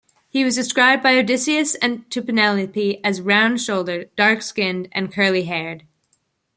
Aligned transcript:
He 0.29 0.43
was 0.43 0.55
described 0.55 1.03
by 1.03 1.15
Odysseus 1.15 1.75
to 1.79 2.21
Penelope 2.23 2.99
as 3.05 3.21
round-shouldered, 3.21 4.09
dark-skinned, 4.15 4.87
and 4.93 5.13
curly-haired. 5.13 5.83